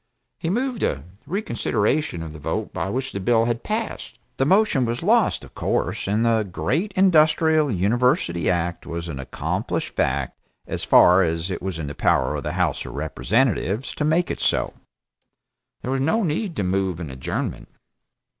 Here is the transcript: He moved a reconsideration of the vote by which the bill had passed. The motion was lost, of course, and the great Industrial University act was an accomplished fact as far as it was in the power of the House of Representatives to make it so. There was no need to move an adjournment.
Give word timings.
He 0.39 0.49
moved 0.49 0.81
a 0.81 1.03
reconsideration 1.27 2.23
of 2.23 2.33
the 2.33 2.39
vote 2.39 2.73
by 2.73 2.89
which 2.89 3.11
the 3.11 3.19
bill 3.19 3.45
had 3.45 3.61
passed. 3.63 4.17
The 4.37 4.47
motion 4.47 4.83
was 4.83 5.03
lost, 5.03 5.43
of 5.43 5.53
course, 5.53 6.07
and 6.07 6.25
the 6.25 6.41
great 6.41 6.91
Industrial 6.93 7.69
University 7.69 8.49
act 8.49 8.87
was 8.87 9.07
an 9.07 9.19
accomplished 9.19 9.93
fact 9.95 10.39
as 10.65 10.83
far 10.83 11.21
as 11.21 11.51
it 11.51 11.61
was 11.61 11.77
in 11.77 11.85
the 11.85 11.93
power 11.93 12.35
of 12.35 12.41
the 12.41 12.53
House 12.53 12.83
of 12.83 12.95
Representatives 12.95 13.93
to 13.93 14.03
make 14.03 14.31
it 14.31 14.39
so. 14.39 14.73
There 15.83 15.91
was 15.91 16.01
no 16.01 16.23
need 16.23 16.55
to 16.55 16.63
move 16.63 16.99
an 16.99 17.11
adjournment. 17.11 17.67